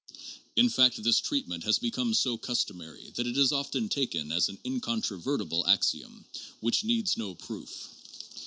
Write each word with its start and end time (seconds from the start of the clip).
In 0.55 0.67
fact 0.67 1.03
this 1.03 1.19
treatment 1.19 1.63
has 1.63 1.77
become 1.77 2.15
so 2.15 2.35
customary 2.35 3.11
that 3.17 3.27
it 3.27 3.37
is 3.37 3.51
often 3.51 3.87
taken 3.87 4.31
as 4.31 4.49
an 4.49 4.57
incontrovertible 4.65 5.67
axiom 5.67 6.25
which 6.59 6.83
needs 6.83 7.17
no 7.17 7.35
proof. 7.35 7.69